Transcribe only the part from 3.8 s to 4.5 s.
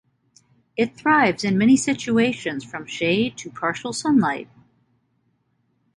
sunlight.